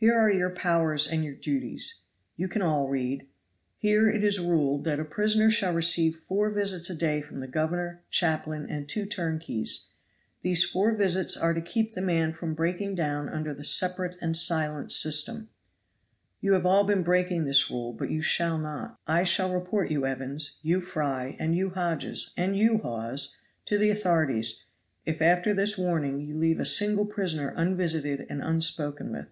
[0.00, 3.26] Here are your powers and your duties; you can all read.
[3.76, 7.46] Here it is ruled that a prisoner shall receive four visits a day from the
[7.46, 9.88] governor, chaplain and two turnkeys;
[10.40, 14.38] these four visits are to keep the man from breaking down under the separate and
[14.38, 15.50] silent system.
[16.40, 18.98] You have all been breaking this rule, but you shall not.
[19.06, 22.82] I shall report you Evans, you Fry, and you Hodges, and you Mr.
[22.84, 23.36] Hawes,
[23.66, 24.64] to the authorities,
[25.04, 29.26] if after this warning you leave a single prisoner unvisited and unspoken with."